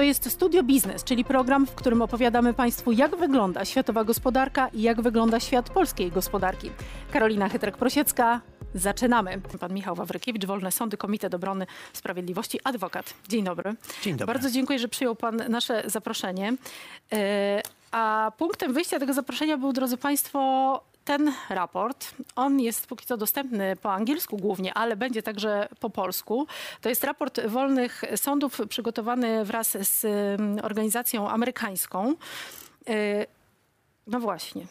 [0.00, 4.82] To jest Studio Biznes, czyli program, w którym opowiadamy Państwu, jak wygląda światowa gospodarka i
[4.82, 6.70] jak wygląda świat polskiej gospodarki.
[7.12, 8.40] Karolina Chytrek-Prosiecka,
[8.74, 9.40] zaczynamy.
[9.60, 13.14] Pan Michał Wawrykiewicz, Wolne Sądy, Komitet Obrony Sprawiedliwości, adwokat.
[13.28, 13.74] Dzień dobry.
[14.02, 14.34] Dzień dobry.
[14.34, 16.54] Bardzo dziękuję, że przyjął Pan nasze zaproszenie.
[17.12, 17.62] E,
[17.92, 20.40] A punktem wyjścia tego zaproszenia był, drodzy Państwo,
[21.04, 22.14] ten raport.
[22.36, 26.46] On jest póki co dostępny po angielsku głównie, ale będzie także po polsku.
[26.80, 32.14] To jest raport Wolnych Sądów przygotowany wraz z mm, organizacją amerykańską.
[32.88, 33.26] E,
[34.06, 34.66] No właśnie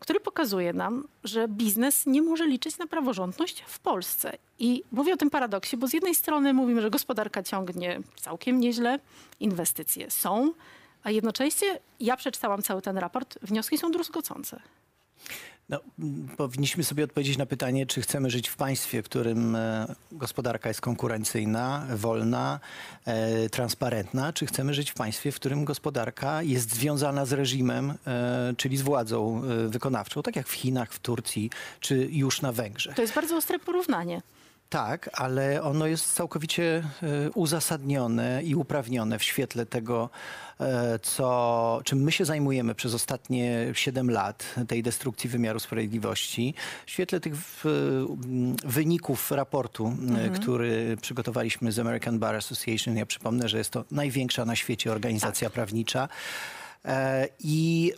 [0.00, 4.38] który pokazuje nam, że biznes nie może liczyć na praworządność w Polsce.
[4.58, 8.98] I mówię o tym paradoksie, bo z jednej strony mówimy, że gospodarka ciągnie całkiem nieźle,
[9.40, 10.52] inwestycje są,
[11.02, 14.60] a jednocześnie ja przeczytałam cały ten raport, wnioski są druzgocące.
[15.70, 19.94] No, m, powinniśmy sobie odpowiedzieć na pytanie, czy chcemy żyć w państwie, w którym e,
[20.12, 22.60] gospodarka jest konkurencyjna, wolna,
[23.04, 28.54] e, transparentna, czy chcemy żyć w państwie, w którym gospodarka jest związana z reżimem, e,
[28.56, 31.50] czyli z władzą wykonawczą, tak jak w Chinach, w Turcji,
[31.80, 32.94] czy już na Węgrzech.
[32.94, 34.22] To jest bardzo ostre porównanie.
[34.70, 40.10] Tak, ale ono jest całkowicie e, uzasadnione i uprawnione w świetle tego,
[40.60, 46.54] e, co, czym my się zajmujemy przez ostatnie 7 lat tej destrukcji wymiaru sprawiedliwości.
[46.86, 52.96] W świetle tych m, wyników raportu, m, który przygotowaliśmy z American Bar Association.
[52.96, 56.08] Ja przypomnę, że jest to największa na świecie organizacja prawnicza.
[56.84, 57.92] E, I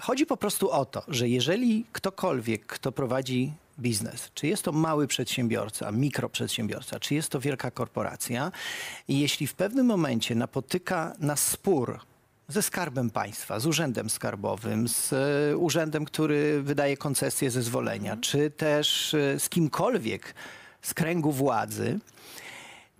[0.00, 5.06] chodzi po prostu o to, że jeżeli ktokolwiek, kto prowadzi biznes, czy jest to mały
[5.06, 8.52] przedsiębiorca, mikroprzedsiębiorca, czy jest to wielka korporacja,
[9.08, 12.00] i jeśli w pewnym momencie napotyka na spór
[12.48, 19.14] ze skarbem państwa, z urzędem skarbowym, z e, urzędem, który wydaje koncesję, zezwolenia, czy też
[19.14, 20.34] e, z kimkolwiek
[20.82, 21.98] z kręgu władzy,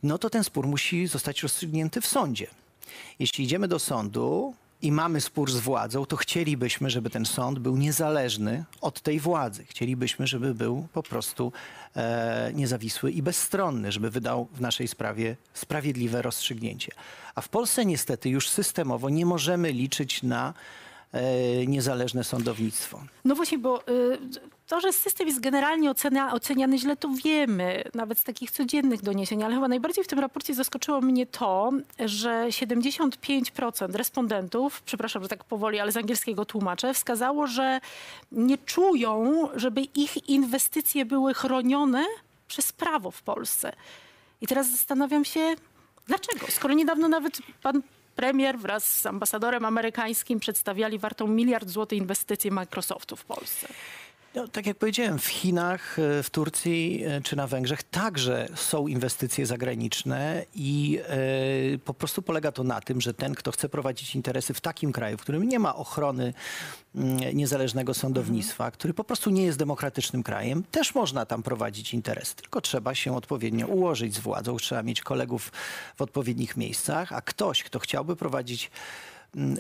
[0.03, 2.47] no to ten spór musi zostać rozstrzygnięty w sądzie.
[3.19, 7.77] Jeśli idziemy do sądu i mamy spór z władzą, to chcielibyśmy, żeby ten sąd był
[7.77, 9.65] niezależny od tej władzy.
[9.65, 11.53] Chcielibyśmy, żeby był po prostu
[11.97, 16.93] e, niezawisły i bezstronny, żeby wydał w naszej sprawie sprawiedliwe rozstrzygnięcie.
[17.35, 20.55] A w Polsce niestety już systemowo nie możemy liczyć na
[21.13, 23.01] e, niezależne sądownictwo.
[23.25, 24.19] No właśnie, bo y,
[24.67, 29.43] to, że system jest generalnie ocenia, oceniany źle, to wiemy, nawet z takich codziennych doniesień,
[29.43, 31.71] ale chyba najbardziej w tym raporcie zaskoczyło mnie to,
[32.05, 37.81] że 75% respondentów, przepraszam, że tak powoli, ale z angielskiego tłumaczę, wskazało, że
[38.33, 42.05] nie czują, żeby ich inwestycje były chronione
[42.49, 43.73] przez prawo w Polsce.
[44.41, 45.55] I teraz zastanawiam się,
[46.07, 46.47] dlaczego?
[46.49, 47.83] Skoro niedawno nawet pan
[48.17, 53.69] premier wraz z ambasadorem amerykańskim przedstawiali wartą miliard złotych inwestycję Microsoftu w Polsce.
[54.35, 58.87] No, tak jak powiedziałem, w Chinach, e, w Turcji e, czy na Węgrzech także są
[58.87, 61.01] inwestycje zagraniczne i
[61.75, 64.93] e, po prostu polega to na tym, że ten, kto chce prowadzić interesy w takim
[64.93, 66.35] kraju, w którym nie ma ochrony
[66.95, 72.35] mm, niezależnego sądownictwa, który po prostu nie jest demokratycznym krajem, też można tam prowadzić interesy.
[72.37, 75.53] Tylko trzeba się odpowiednio ułożyć z władzą, trzeba mieć kolegów
[75.97, 78.71] w odpowiednich miejscach, a ktoś, kto chciałby prowadzić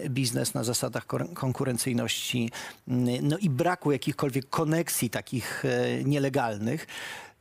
[0.09, 2.51] biznes na zasadach konkurencyjności
[3.23, 6.87] no i braku jakichkolwiek koneksji takich e, nielegalnych,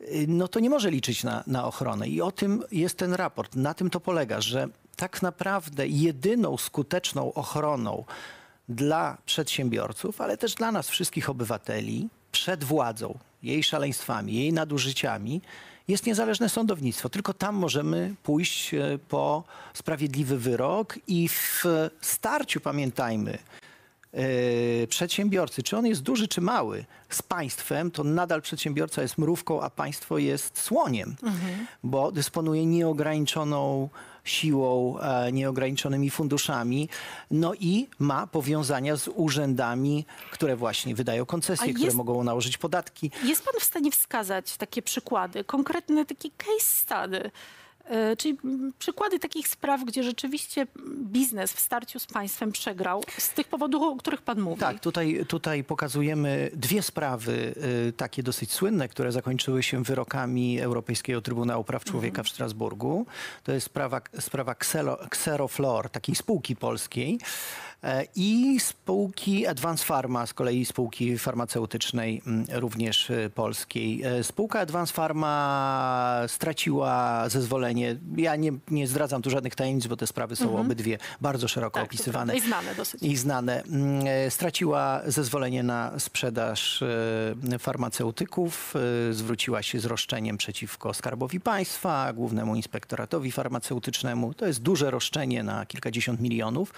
[0.02, 2.08] y, no to nie może liczyć na, na ochronę.
[2.08, 3.56] I o tym jest ten raport.
[3.56, 8.04] Na tym to polega, że tak naprawdę jedyną skuteczną ochroną
[8.70, 15.42] dla przedsiębiorców, ale też dla nas wszystkich obywateli przed władzą, jej szaleństwami, jej nadużyciami,
[15.88, 17.10] jest niezależne sądownictwo.
[17.10, 19.44] Tylko tam możemy pójść e, po
[19.74, 21.64] sprawiedliwy wyrok i w
[22.02, 23.38] starciu, pamiętajmy,
[24.14, 29.62] e, przedsiębiorcy, czy on jest duży, czy mały, z państwem, to nadal przedsiębiorca jest mrówką,
[29.62, 31.16] a państwo jest słoniem,
[31.84, 33.90] bo dysponuje nieograniczoną
[34.24, 36.90] siłą, e, nieograniczonymi funduszami,
[37.32, 42.58] no i ma powiązania z urzędami, które właśnie wydają koncesje, A które jest- mogą nałożyć
[42.58, 43.12] podatki.
[43.24, 47.32] Jest pan w stanie wskazać takie przykłady, konkretne takie case study,
[48.18, 50.68] czyli mm, przykłady takich spraw, gdzie rzeczywiście
[50.98, 54.60] biznes w starciu z państwem przegrał z tych powodów, o których pan mówi?
[54.60, 57.54] Tak, tutaj, tutaj pokazujemy dwie sprawy
[57.88, 63.06] y, takie dosyć słynne, które zakończyły się wyrokami Europejskiego Trybunału Praw Człowieka w Strasburgu.
[63.44, 67.73] To jest sprawa, sprawa Xero, Xeroflor, takiej spółki polskiej, E,
[68.16, 74.04] I spółki Advance Pharma, z kolei spółki farmaceutycznej, mm, również e, polskiej.
[74.04, 77.96] E, Spółka Advance Pharma straciła zezwolenie.
[78.18, 81.86] Ja nie, nie zdradzam tu żadnych tajemnic, bo te sprawy są obydwie bardzo szeroko Tak,
[81.86, 82.38] opisywane.
[82.38, 83.04] I znane dosyć.
[83.04, 83.64] i znane.
[83.64, 88.74] Mm, e, Straciła zezwolenie na sprzedaż e, farmaceutyków,
[89.10, 94.34] e, zwróciła się z roszczeniem przeciwko Skarbowi Państwa, Głównemu Inspektoratowi Farmaceutycznemu.
[94.34, 96.74] To jest duże roszczenie na kilkadziesiąt milionów.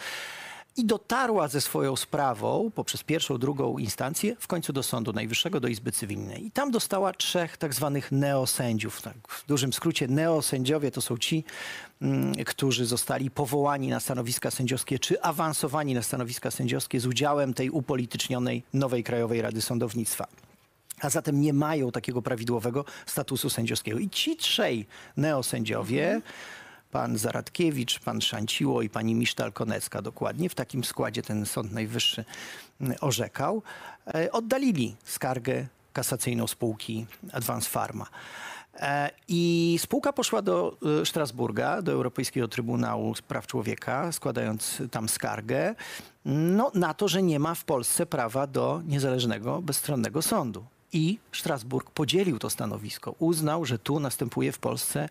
[0.78, 5.68] I dotarła ze swoją sprawą poprzez pierwszą, drugą instancję w końcu do Sądu Najwyższego, do
[5.68, 6.46] Izby Cywilnej.
[6.46, 9.02] I tam dostała trzech tak zwanych neosędziów.
[9.02, 11.44] Tak, w dużym skrócie neosędziowie to są ci,
[12.02, 17.70] mm, którzy zostali powołani na stanowiska sędziowskie czy awansowani na stanowiska sędziowskie z udziałem tej
[17.70, 20.28] upolitycznionej nowej Krajowej Rady Sądownictwa.
[21.02, 24.00] A zatem nie mają takiego prawidłowego statusu sędziowskiego.
[24.00, 24.86] I ci trzej
[25.18, 26.22] neosędziowie,
[26.92, 32.26] pan Zaradkiewicz, pan Szanciło i pani Misztal-Konecka dokładnie, w takim składzie ten Sąd Najwyższy
[32.82, 33.62] mm, orzekał,
[34.16, 38.06] e, oddalili skargę kasacyjną spółki Advance Pharma.
[38.80, 45.76] E, I spółka poszła do e, Strasburga, do Europejskiego Trybunału Praw Człowieka, składając tam skargę
[46.26, 50.66] no, na to, że nie ma w Polsce prawa do niezależnego, bezstronnego sądu.
[50.94, 53.16] I Strasburg podzielił to stanowisko.
[53.20, 55.10] Uznał, że tu następuje w Polsce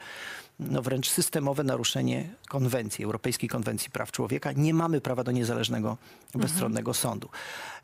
[0.61, 4.53] no wręcz systemowe naruszenie konwencji, Europejskiej Konwencji Praw Człowieka.
[4.53, 5.97] Nie mamy prawa do niezależnego,
[6.35, 7.29] bezstronnego sądu.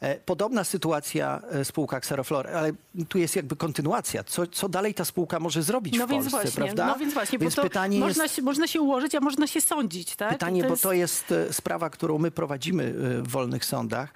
[0.00, 2.72] E, Podobna sytuacja e, spółka Xeroflor, ale
[3.08, 4.25] tu jest jakby kontynuacja.
[4.25, 6.87] Co, co dalej ta spółka może zrobić No w więc Polsce, właśnie, prawda?
[6.87, 8.37] no więc właśnie, Więc bo to pytanie można, jest...
[8.37, 10.32] się, można się ułożyć, a można się sądzić, tak?
[10.32, 12.92] Pytanie, bo jest- to jest e, sprawa, którą my prowadzimy
[13.22, 14.12] w wolnych sądach.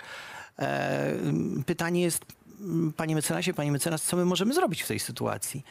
[1.67, 2.25] Pytanie jest,
[2.97, 5.65] panie mecenasie, panie mecenas, co my możemy zrobić w tej sytuacji?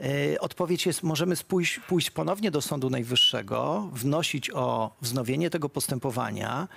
[0.00, 6.68] E, Odpowiedź jest, możemy pójść, pójść ponownie do Sądu Najwyższego, wnosić o wznowienie tego postępowania,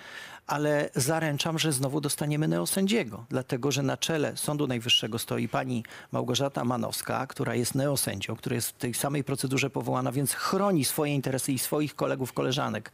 [0.47, 6.63] ale zaręczam, że znowu dostaniemy neosędziego, dlatego że na czele Sądu Najwyższego stoi pani Małgorzata
[6.63, 11.51] Manowska, która jest neosędzią, która jest w tej samej procedurze powołana, więc chroni swoje interesy
[11.51, 12.91] i swoich kolegów, koleżanek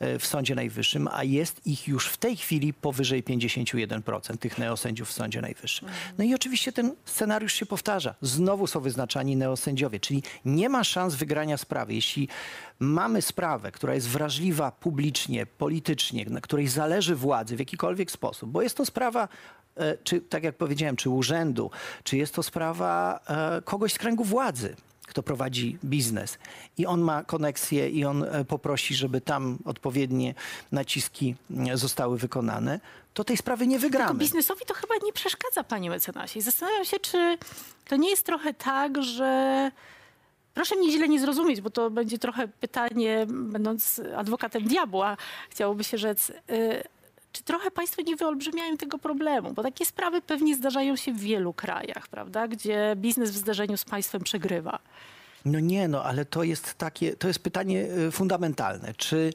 [0.00, 5.12] w Sądzie Najwyższym, a jest ich już w tej chwili powyżej 51% tych neosędziów w
[5.12, 5.88] Sądzie Najwyższym.
[6.18, 8.14] No i oczywiście ten scenariusz się powtarza.
[8.22, 11.94] Znowu są wyznaczani neosędziowie, czyli nie ma szans wygrania sprawy.
[11.94, 12.28] Jeśli
[12.78, 18.62] mamy sprawę, która jest wrażliwa publicznie, politycznie, na której zależy władzy w jakikolwiek sposób, bo
[18.62, 19.28] jest to sprawa
[19.76, 21.70] e, czy tak jak powiedziałem, czy urzędu,
[22.04, 24.76] czy jest to sprawa e, kogoś z kręgu władzy,
[25.08, 26.38] kto prowadzi biznes
[26.78, 30.34] i on ma koneksję i on e, poprosi, żeby tam odpowiednie
[30.72, 31.34] naciski
[31.74, 32.80] zostały wykonane,
[33.14, 34.18] to tej sprawy nie wygramy.
[34.18, 36.40] biznesowi to chyba nie przeszkadza, panie mecenasie.
[36.40, 37.38] Zastanawiam się, czy
[37.88, 39.70] to nie jest trochę tak, że...
[40.54, 45.16] Proszę mnie źle nie zrozumieć, bo to będzie trochę pytanie, będąc adwokatem diabła,
[45.50, 46.32] chciałoby się rzec.
[47.32, 49.52] Czy trochę państwo nie wyolbrzymiają tego problemu?
[49.52, 52.48] Bo takie sprawy pewnie zdarzają się w wielu krajach, prawda?
[52.48, 54.78] Gdzie biznes w zderzeniu z państwem przegrywa.
[55.44, 58.94] No nie, no ale to jest takie, to jest pytanie y, fundamentalne.
[58.96, 59.32] Czy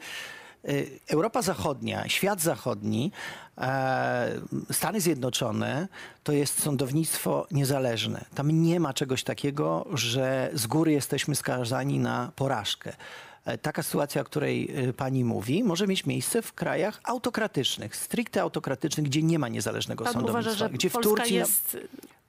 [0.70, 3.12] y, Europa Zachodnia, świat zachodni,
[3.58, 4.32] e,
[4.72, 5.88] Stany Zjednoczone
[6.24, 8.26] to jest sądownictwo niezależne.
[8.36, 12.94] Tam nie ma czegoś takiego, że z góry jesteśmy skazani na porażkę.
[13.46, 18.42] E, Taka sytuacja, o której y, pani mówi, może mieć miejsce w krajach autokratycznych, stricte
[18.42, 20.50] autokratycznych, gdzie nie ma niezależnego Pan sądownictwa.
[20.50, 21.78] uważa, że gdzie w Polska Turcji na- jest...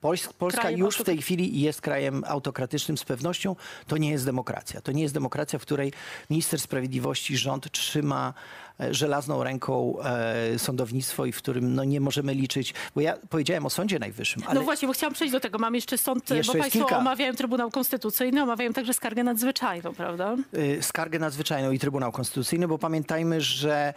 [0.03, 3.55] Pols- Polska krajem już w tej chwili jest krajem autokratycznym z pewnością.
[3.87, 4.81] To nie jest demokracja.
[4.81, 5.93] To nie jest demokracja, w której
[6.29, 8.33] minister sprawiedliwości, rząd trzyma
[8.74, 13.65] e, żelazną ręką e, sądownictwo i w którym no, nie możemy liczyć, bo ja powiedziałem
[13.65, 15.57] o Sądzie Najwyższym, ale No właśnie, bo chciałam przejść do tego.
[15.59, 16.97] Mam jeszcze sąd, Jeszcze bo państwo kilka.
[16.97, 20.35] omawiają Trybunał Konstytucyjny, omawiają także skargę nadzwyczajną, prawda?
[20.57, 23.93] y, skargę nadzwyczajną i Trybunał Konstytucyjny, bo pamiętajmy, że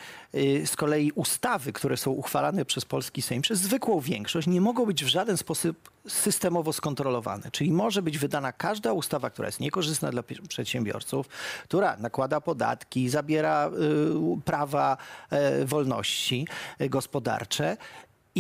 [0.65, 5.05] z kolei ustawy, które są uchwalane przez polski Sejm, przez zwykłą większość, nie mogą być
[5.05, 7.51] w żaden sposób systemowo skontrolowane.
[7.51, 11.29] Czyli może być wydana każda ustawa, która jest niekorzystna dla przedsiębiorców,
[11.65, 13.71] która nakłada podatki, zabiera
[14.39, 14.97] y, prawa,
[15.63, 16.47] y, wolności
[16.81, 17.77] y, gospodarcze.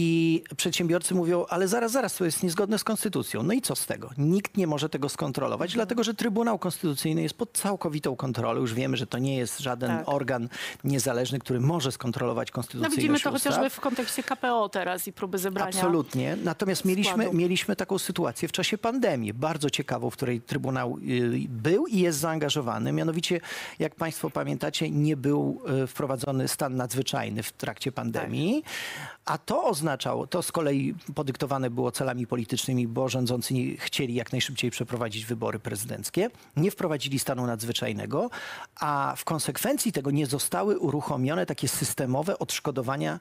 [0.00, 3.43] I przedsiębiorcy mówią, ale zaraz, zaraz, to jest niezgodne z konstytucją.
[3.43, 4.11] No i co z tego?
[4.19, 8.61] Nikt nie może tego skontrolować, dlatego że Trybunał Konstytucyjny jest pod całkowitą kontrolą.
[8.61, 10.09] Już wiemy, że to nie jest żaden Tak.
[10.09, 10.49] organ
[10.85, 13.43] niezależny, który może skontrolować No konstytucyjność widzimy to ustaw.
[13.52, 15.69] chociażby w kontekście KPO teraz i próby zebrania.
[15.71, 16.37] Absolutnie.
[16.45, 17.33] Natomiast mieliśmy, składu.
[17.38, 22.19] mieliśmy taką sytuację w czasie pandemii, bardzo ciekawą, w której Trybunał y, był i jest
[22.19, 22.93] zaangażowany.
[22.93, 23.40] Mianowicie,
[23.78, 28.62] jak Państwo pamiętacie, nie był y, wprowadzony stan nadzwyczajny w trakcie pandemii,
[29.25, 34.33] a to oznacza, oznaczało, to z kolei podyktowane było celami politycznymi, bo rządzący chcieli jak
[34.33, 38.30] najszybciej przeprowadzić wybory prezydenckie, nie wprowadzili stanu nadzwyczajnego,
[38.80, 43.21] a w konsekwencji tego nie zostały uruchomione takie systemowe odszkodowania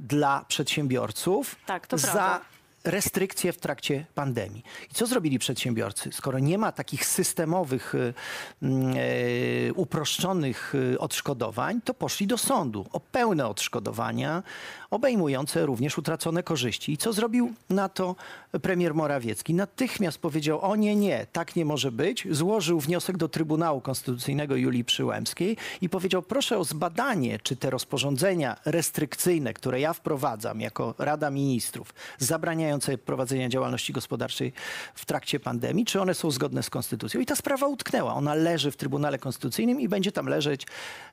[0.00, 2.40] dla przedsiębiorców Tak, to za prawda.
[2.84, 4.62] Restrykcje w trakcie pandemii.
[4.90, 6.10] I co zrobili przedsiębiorcy?
[6.12, 8.14] Skoro nie ma takich systemowych, y,
[8.62, 14.42] mm, e, uproszczonych y, odszkodowań, to poszli do sądu o pełne odszkodowania,
[14.90, 16.92] obejmujące również utracone korzyści.
[16.92, 18.16] I co zrobił na to
[18.62, 19.54] premier Morawiecki?
[19.54, 22.26] Natychmiast powiedział, o nie, nie, tak nie może być.
[22.30, 28.56] Złożył wniosek do Trybunału Konstytucyjnego Julii Przyłębskiej i powiedział, proszę o zbadanie, czy te rozporządzenia
[28.64, 31.94] restrykcyjne, które ja wprowadzam jako Rada Ministrów,
[32.68, 34.52] zabraniające prowadzenia działalności gospodarczej
[34.94, 37.20] w trakcie pandemii, czy one są zgodne z konstytucją.
[37.20, 38.14] I ta sprawa utknęła.
[38.14, 40.66] Ona leży w Trybunale Konstytucyjnym i będzie tam leżeć,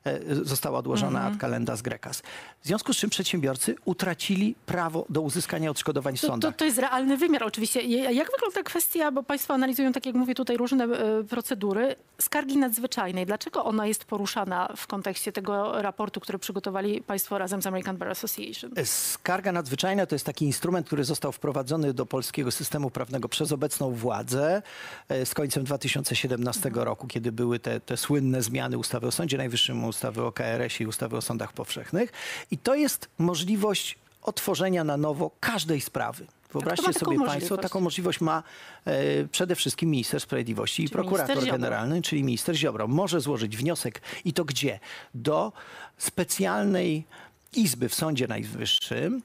[0.04, 2.22] e, została odłożona ad calendas grecas.
[2.62, 6.56] W związku z czym przedsiębiorcy utracili prawo do uzyskania odszkodowań w To, to, sądach.
[6.56, 7.82] to jest realny wymiar oczywiście.
[8.12, 13.26] Jak wygląda kwestia, bo Państwo analizują, tak jak mówię tutaj, różne e, procedury, skargi nadzwyczajnej.
[13.26, 18.08] Dlaczego ona jest poruszana w kontekście tego raportu, który przygotowali Państwo razem z American Bar
[18.08, 18.70] Association?
[18.84, 21.45] Skarga nadzwyczajna to jest taki instrument, który został wprowadzony
[21.94, 24.62] do polskiego systemu prawnego przez obecną władzę
[25.08, 29.84] e, z końcem 2017 roku, kiedy były te, te słynne zmiany ustawy o Sądzie Najwyższym,
[29.84, 32.12] ustawy o KRS i ustawy o sądach powszechnych.
[32.50, 36.26] I to jest możliwość otworzenia na nowo każdej sprawy.
[36.52, 38.42] Wyobraźcie ma taką sobie Państwo, taką możliwość ma
[38.84, 41.58] e, przede wszystkim minister sprawiedliwości i Czyli prokurator minister Ziobro.
[41.58, 42.88] generalny, czyli minister Ziobro.
[42.88, 44.80] Może złożyć wniosek i to gdzie?
[45.14, 45.52] Do
[45.98, 47.04] specjalnej
[47.52, 49.22] izby w Sądzie Najwyższym,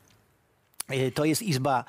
[0.91, 1.85] E, To jest Izba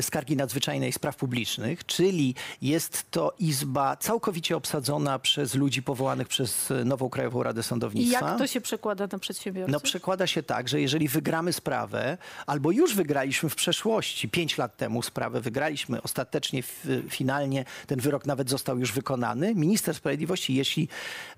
[0.00, 6.84] Skargi Nadzwyczajnej Spraw Publicznych, czyli jest to izba całkowicie obsadzona przez ludzi powołanych przez e,
[6.84, 8.28] nową Krajową Radę I Sądownictwa.
[8.28, 9.72] jak to się przekłada na przedsiębiorców?
[9.72, 14.76] No przekłada się tak, że jeżeli wygramy sprawę, albo już wygraliśmy w przeszłości, pięć lat
[14.76, 16.62] temu sprawę wygraliśmy, ostatecznie,
[17.08, 20.88] finalnie ten wyrok nawet został już wykonany, minister sprawiedliwości, jeśli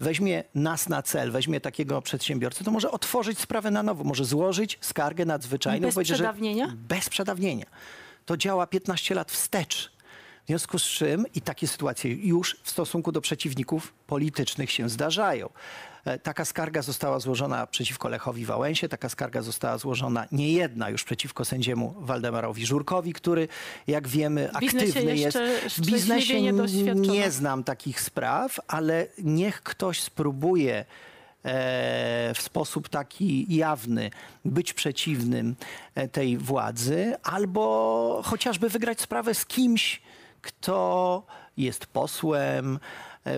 [0.00, 4.78] weźmie nas na cel, weźmie takiego przedsiębiorcę, to może otworzyć sprawę na nowo, może złożyć
[4.80, 5.86] skargę nadzwyczajną.
[5.86, 6.72] Bez powiedzieć, że- przedawnienia?
[6.88, 7.66] Bez przedawnienia.
[8.26, 9.94] To działa 15 lat wstecz.
[10.44, 15.48] W związku z czym i takie sytuacje już w stosunku do przeciwników politycznych się zdarzają.
[16.04, 21.04] E, Taka skarga została złożona przeciwko Lechowi Wałęsie, taka skarga została złożona nie jedna już
[21.04, 23.48] przeciwko sędziemu Waldemarowi Żurkowi, który
[23.86, 25.38] jak wiemy aktywny jest.
[25.76, 26.40] W biznesie
[26.94, 30.84] nie znam takich spraw, ale niech ktoś spróbuje
[32.34, 34.10] w sposób taki jawny
[34.44, 35.56] być przeciwnym
[35.94, 40.02] e, tej władzy, albo chociażby wygrać sprawę z kimś,
[40.42, 41.22] kto
[41.56, 42.78] jest posłem e,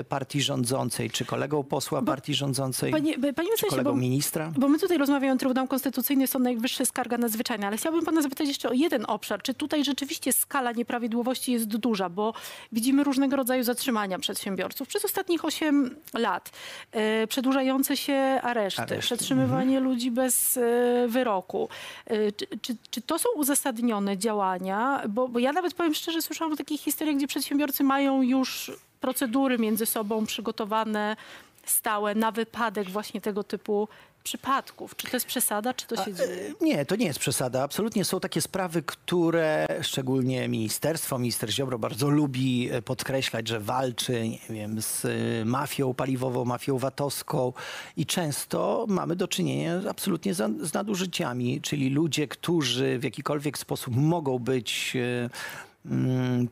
[0.09, 4.53] partii rządzącej, czy kolegą posła partii rządzącej, Panie, panie czy kolegą bo, ministra.
[4.59, 8.49] bo my tutaj rozmawiamy o Trybunał Konstytucyjny, Sąd Najwyższy, skarga nadzwyczajna, ale chciałabym pana zapytać
[8.49, 9.43] jeszcze o jeden obszar.
[9.43, 12.35] Czy tutaj rzeczywiście skala nieprawidłowości jest duża, bo
[12.73, 16.51] widzimy różnego rodzaju zatrzymania przedsiębiorców przez ostatnich 8 lat,
[16.93, 21.69] e, przedłużające się areszty, Areszty, przetrzymywanie ludzi bez e, wyroku.
[22.07, 25.03] E, czy, czy, czy to są uzasadnione działania?
[25.09, 28.73] Bo, bo ja nawet powiem szczerze, słyszałam o takich historiach, gdzie przedsiębiorcy mają już
[29.07, 31.17] procedury między sobą przygotowane,
[31.65, 33.89] stałe na wypadek właśnie tego typu
[34.27, 34.97] przypadków.
[34.97, 36.55] Czy to jest przesada, czy to się dzieje?
[36.61, 37.63] Nie, to nie jest przesada.
[37.63, 44.29] Absolutnie są takie sprawy, które szczególnie ministerstwo, minister Ziobro bardzo lubi e, podkreślać, że walczy
[44.29, 47.53] nie wiem, z e, mafią paliwową, mafią VAT-owską
[47.97, 54.39] i często mamy do czynienia absolutnie z nadużyciami, czyli ludzie, którzy w jakikolwiek sposób mogą
[54.39, 55.31] być e,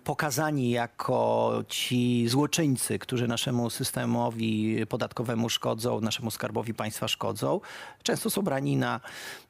[0.04, 7.60] pokazani jako ci złoczyńcy, którzy naszemu systemowi podatkowemu szkodzą, naszemu skarbowi państwa szkodzą,
[8.02, 9.00] często są brani na,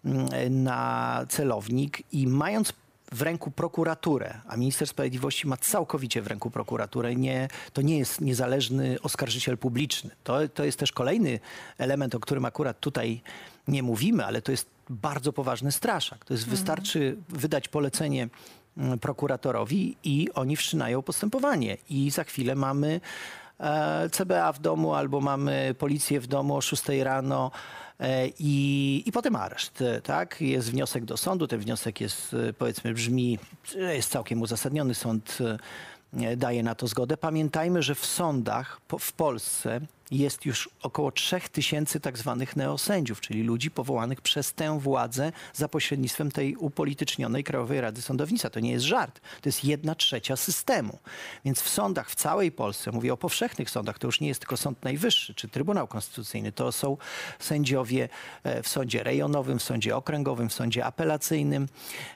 [0.05, 2.73] mm, na celownik i mając
[3.13, 7.15] w ręku prokuraturę, a minister sprawiedliwości ma całkowicie w ręku prokuraturę.
[7.15, 10.11] Nie, to nie jest niezależny oskarżyciel publiczny.
[10.25, 11.41] To, to jest też kolejny
[11.79, 13.21] element, o którym akurat tutaj
[13.69, 16.25] nie mówimy, ale to jest bardzo poważny straszak.
[16.25, 18.64] To jest, wystarczy wydać polecenie mm,
[19.01, 21.77] prokuratorowi i oni wszczynają postępowanie.
[21.91, 23.01] I za chwilę mamy
[23.61, 27.51] e, CBA w domu albo mamy policję w domu o 6 rano
[28.01, 29.85] e, i, i potem areszt.
[30.03, 30.41] Tak?
[30.41, 33.39] Jest wniosek do sądu, ten wniosek jest e, powiedzmy brzmi,
[33.75, 34.95] jest całkiem uzasadniony.
[34.95, 35.39] Sąd
[36.37, 37.17] daje na to zgodę.
[37.17, 43.71] Pamiętajmy, że w sądach w Polsce jest już około 3000 tak zwanych neosędziów, czyli ludzi
[43.71, 48.51] powołanych przez tę władzę za pośrednictwem tej upolitycznionej Krajowej Rady Sądownictwa.
[48.51, 49.21] To nie jest żart.
[49.41, 50.99] To jest jedna trzecia systemu.
[51.45, 54.57] Więc w sądach w całej Polsce, mówię o powszechnych sądach, to już nie jest tylko
[54.57, 56.97] Sąd Najwyższy czy Trybunał Konstytucyjny, to są
[57.39, 58.09] sędziowie
[58.43, 61.69] e, w sądzie rejonowym, w sądzie okręgowym, w sądzie apelacyjnym,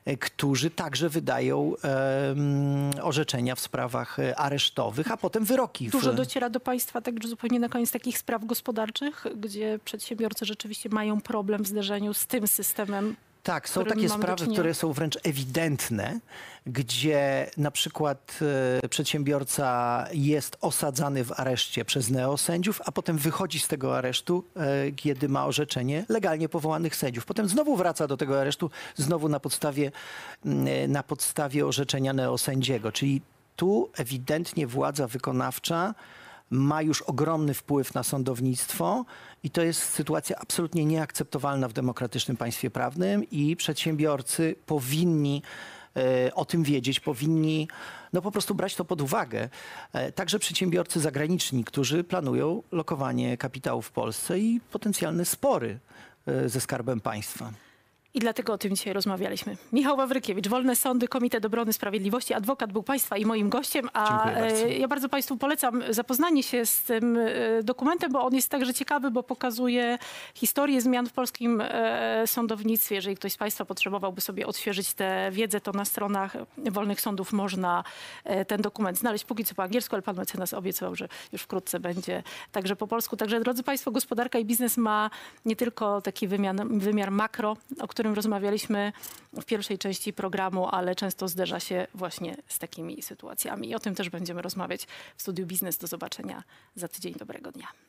[0.05, 5.89] e, którzy także wydają em, orzeczenia w sprawach e, aresztowych, a potem wyroki.
[5.89, 10.89] Dużo dociera do Państwa tak już zupełnie na koniec takich spraw gospodarczych, gdzie przedsiębiorcy rzeczywiście
[10.89, 13.17] mają problem w zderzeniu z tym systemem.
[13.43, 16.21] Tak, są takie sprawy, które są wręcz ewidentne,
[16.67, 18.39] gdzie na przykład
[18.83, 24.93] e, przedsiębiorca jest osadzany w areszcie przez neosędziów, a potem wychodzi z tego aresztu, e,
[24.93, 27.27] kiedy ma orzeczenie legalnie powołanych sędziów.
[27.27, 29.93] Potem znowu wraca do tego aresztu, znowu na podstawie,
[30.45, 32.93] e, na podstawie orzeczenia neosędziego.
[32.93, 33.21] Czyli
[33.57, 35.95] tu ewidentnie władza wykonawcza
[36.51, 39.05] ma już ogromny wpływ na sądownictwo
[39.43, 45.43] i to jest sytuacja absolutnie nieakceptowalna w demokratycznym państwie prawnym i przedsiębiorcy powinni
[45.97, 47.69] e, o tym wiedzieć, powinni
[48.13, 49.49] no po prostu brać to pod uwagę.
[49.93, 55.79] E, Także przedsiębiorcy zagraniczni, którzy planują lokowanie kapitału w Polsce i potencjalne spory
[56.27, 57.53] e, ze Skarbem Państwa.
[58.15, 59.57] I dlatego o tym dzisiaj rozmawialiśmy.
[59.73, 64.49] Michał Wawrykiewicz, Wolne Sądy, Komitet Obrony Sprawiedliwości, adwokat był Państwa i moim gościem, a Dziękuję
[64.49, 64.67] bardzo.
[64.67, 68.75] e, ja bardzo Państwu polecam zapoznanie się z tym e, dokumentem, bo on jest także
[68.75, 69.99] ciekawy, bo pokazuje
[70.35, 72.95] historię zmian w polskim e, sądownictwie.
[72.95, 77.85] Jeżeli ktoś z Państwa potrzebowałby sobie odświeżyć tę wiedzę, to na stronach Wolnych Sądów można
[78.25, 81.81] e, ten dokument znaleźć póki co po angielsku, ale pan mecenas obiecywał, że już wkrótce
[81.81, 82.23] będzie
[82.53, 83.17] także po polsku.
[83.17, 85.11] Także drodzy Państwo, gospodarka i biznes ma
[85.45, 88.93] nie tylko taki wymiar, wymiar makro, o którym rozmawialiśmy
[89.33, 93.69] w pierwszej części programu, ale często zderza się właśnie z takimi sytuacjami.
[93.69, 94.87] I o tym też będziemy rozmawiać
[95.17, 95.79] w studiu Biznes.
[95.79, 96.43] Do zobaczenia
[96.75, 97.15] za tydzień.
[97.15, 97.88] Dobrego dnia.